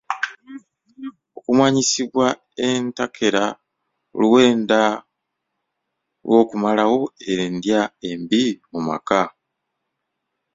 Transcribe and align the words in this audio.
Okumanyisibwa 1.37 2.27
entakera 2.67 3.45
luwenda 4.19 4.81
lw'okumalawo 6.27 7.01
endya 7.33 7.81
embi 8.09 8.43
mu 8.71 8.79
maka. 8.87 9.21